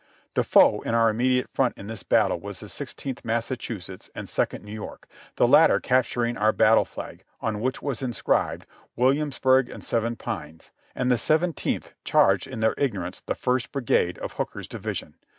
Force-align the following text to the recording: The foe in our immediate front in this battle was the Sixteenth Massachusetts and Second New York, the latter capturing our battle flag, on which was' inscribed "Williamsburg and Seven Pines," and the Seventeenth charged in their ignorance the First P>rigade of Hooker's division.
The 0.33 0.43
foe 0.43 0.79
in 0.81 0.95
our 0.95 1.11
immediate 1.11 1.47
front 1.47 1.77
in 1.77 1.85
this 1.85 2.01
battle 2.01 2.39
was 2.39 2.59
the 2.59 2.69
Sixteenth 2.69 3.23
Massachusetts 3.23 4.09
and 4.15 4.27
Second 4.27 4.65
New 4.65 4.73
York, 4.73 5.07
the 5.35 5.47
latter 5.47 5.79
capturing 5.79 6.37
our 6.37 6.51
battle 6.51 6.85
flag, 6.85 7.23
on 7.39 7.61
which 7.61 7.83
was' 7.83 8.01
inscribed 8.01 8.65
"Williamsburg 8.95 9.69
and 9.69 9.83
Seven 9.83 10.15
Pines," 10.15 10.71
and 10.95 11.11
the 11.11 11.19
Seventeenth 11.19 11.93
charged 12.03 12.47
in 12.47 12.61
their 12.61 12.73
ignorance 12.79 13.21
the 13.21 13.35
First 13.35 13.71
P>rigade 13.71 14.17
of 14.17 14.33
Hooker's 14.33 14.67
division. 14.67 15.17